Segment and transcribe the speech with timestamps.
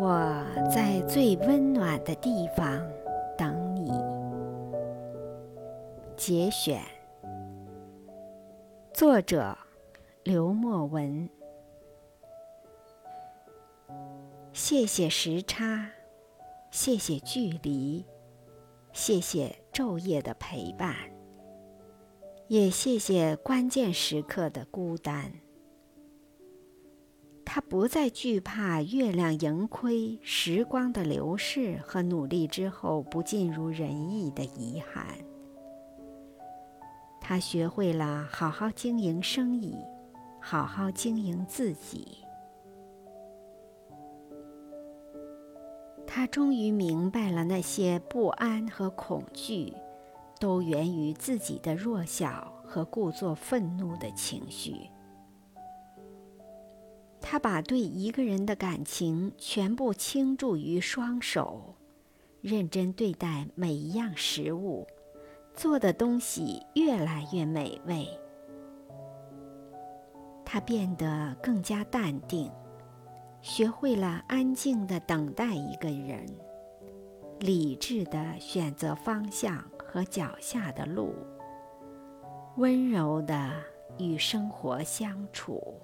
[0.00, 2.88] 我在最温暖的地方
[3.36, 3.90] 等你。
[6.16, 6.80] 节选，
[8.92, 9.58] 作者
[10.22, 11.28] 刘墨文。
[14.52, 15.90] 谢谢时差，
[16.70, 18.06] 谢谢距离，
[18.92, 20.94] 谢谢昼夜的陪伴，
[22.46, 25.32] 也谢谢关键时刻的孤单。
[27.58, 35.04] 他不再惧怕月亮盈亏、时光的流逝和努力之后不尽如人意的遗憾。
[37.20, 39.74] 他学会了好好经营生意，
[40.40, 42.18] 好好经营自己。
[46.06, 49.74] 他终于明白了，那些不安和恐惧，
[50.38, 54.88] 都源于自己的弱小和故作愤怒的情绪。
[57.30, 61.74] 他把对一个人的感情全部倾注于双手，
[62.40, 64.86] 认真对待每一样食物，
[65.52, 68.08] 做的东西越来越美味。
[70.42, 72.50] 他变得更加淡定，
[73.42, 76.24] 学会了安静的等待一个人，
[77.40, 81.14] 理智的选择方向和脚下的路，
[82.56, 83.52] 温柔的
[83.98, 85.78] 与生活相处。